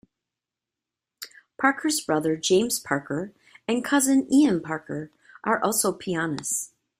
Parker's 1.59 2.01
brother 2.01 2.35
James 2.35 2.79
Parker 2.79 3.33
and 3.67 3.85
cousin 3.85 4.27
Ian 4.33 4.59
Parker 4.59 5.11
are 5.43 5.63
also 5.63 5.93
pianists. 5.93 6.73